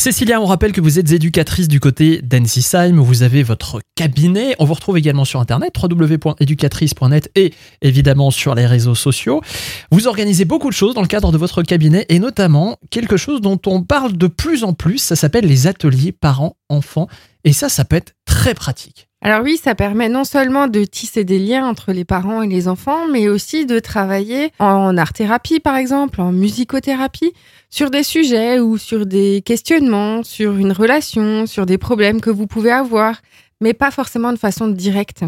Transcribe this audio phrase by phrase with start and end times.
[0.00, 4.54] Cécilia, on rappelle que vous êtes éducatrice du côté d'Ensisheim, vous avez votre cabinet.
[4.60, 9.42] On vous retrouve également sur internet, www.educatrice.net et évidemment sur les réseaux sociaux.
[9.90, 13.40] Vous organisez beaucoup de choses dans le cadre de votre cabinet et notamment quelque chose
[13.40, 17.08] dont on parle de plus en plus, ça s'appelle les ateliers parents-enfants.
[17.42, 19.07] Et ça, ça peut être très pratique.
[19.20, 22.68] Alors oui, ça permet non seulement de tisser des liens entre les parents et les
[22.68, 27.32] enfants, mais aussi de travailler en art-thérapie, par exemple, en musicothérapie,
[27.68, 32.46] sur des sujets ou sur des questionnements, sur une relation, sur des problèmes que vous
[32.46, 33.20] pouvez avoir,
[33.60, 35.24] mais pas forcément de façon directe.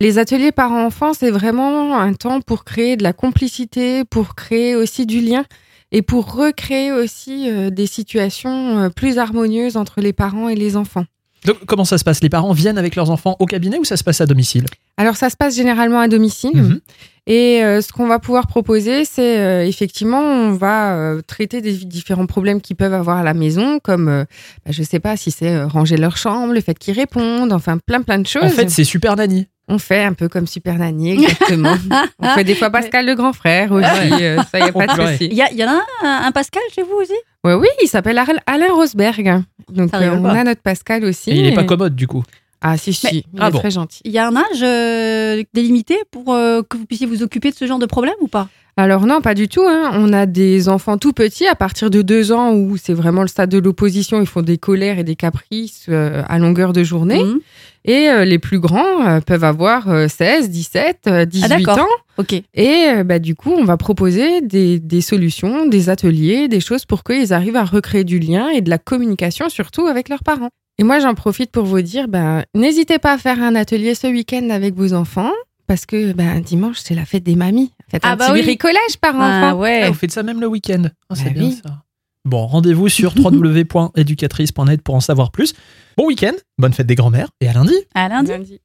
[0.00, 5.06] Les ateliers parents-enfants, c'est vraiment un temps pour créer de la complicité, pour créer aussi
[5.06, 5.44] du lien
[5.92, 10.76] et pour recréer aussi euh, des situations euh, plus harmonieuses entre les parents et les
[10.76, 11.06] enfants.
[11.46, 12.22] Donc, comment ça se passe?
[12.22, 14.66] Les parents viennent avec leurs enfants au cabinet ou ça se passe à domicile?
[14.96, 16.56] Alors, ça se passe généralement à domicile.
[16.56, 16.80] Mhm.
[17.26, 21.72] Et euh, ce qu'on va pouvoir proposer, c'est euh, effectivement, on va euh, traiter des
[21.72, 25.62] différents problèmes qu'ils peuvent avoir à la maison, comme, bah, je sais pas si c'est
[25.64, 28.44] ranger leur chambre, le fait qu'ils répondent, enfin plein plein de choses.
[28.44, 29.46] En fait, c'est Super Nanny.
[29.70, 31.74] On fait un peu comme Super Nanny, exactement.
[32.18, 33.86] on fait des fois Pascal le grand frère aussi,
[34.24, 35.28] euh, ça y a pas de souci.
[35.30, 37.14] Il y, en a un, un Pascal chez vous aussi?
[37.44, 39.42] Ouais, oui, il s'appelle Alain Rosberg.
[39.68, 40.32] Donc euh, on pas.
[40.32, 41.30] a notre Pascal aussi.
[41.30, 42.24] Et il n'est pas commode du coup.
[42.62, 43.58] Ah si si, Mais- il Ah est bon.
[43.58, 44.00] très gentil.
[44.04, 47.56] Il y a un âge euh, délimité pour euh, que vous puissiez vous occuper de
[47.56, 48.48] ce genre de problème ou pas?
[48.76, 49.64] Alors non, pas du tout.
[49.66, 49.90] hein.
[49.94, 53.28] On a des enfants tout petits à partir de deux ans où c'est vraiment le
[53.28, 54.20] stade de l'opposition.
[54.20, 57.22] Ils font des colères et des caprices euh, à longueur de journée.
[57.22, 57.40] Mhm.
[57.86, 61.78] Et euh, les plus grands euh, peuvent avoir euh, 16, 17, euh, 18 d'accord.
[61.80, 61.88] ans.
[62.18, 62.32] Ok.
[62.34, 62.44] Et
[62.88, 67.04] euh, bah, du coup, on va proposer des, des solutions, des ateliers, des choses pour
[67.04, 70.50] qu'ils arrivent à recréer du lien et de la communication, surtout avec leurs parents.
[70.80, 74.06] Et moi, j'en profite pour vous dire, bah, n'hésitez pas à faire un atelier ce
[74.06, 75.30] week-end avec vos enfants,
[75.66, 77.70] parce que bah, dimanche, c'est la fête des mamies.
[77.90, 78.42] Faites un Ah bah petit oui.
[78.44, 79.58] bricolage par Ah enfant.
[79.60, 79.82] ouais.
[79.84, 80.84] Ah, vous faites ça même le week-end.
[81.10, 81.60] Ah, c'est Bah bien oui.
[81.62, 81.82] ça.
[82.24, 85.52] Bon, rendez-vous sur www.educatrice.net pour en savoir plus.
[85.98, 87.74] Bon week-end, bonne fête des grands-mères et à lundi.
[87.94, 88.30] À lundi.
[88.30, 88.60] Lundi.